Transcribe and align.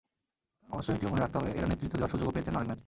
অবশ্য 0.73 0.89
এটিও 0.95 1.11
মনে 1.11 1.23
রাখতে 1.23 1.37
হবে, 1.39 1.49
এঁরা 1.57 1.67
নেতৃত্ব 1.71 1.95
দেওয়ার 1.97 2.13
সুযোগও 2.13 2.33
পেয়েছেন 2.35 2.55
অনেক 2.57 2.67
ম্যাচে। 2.69 2.79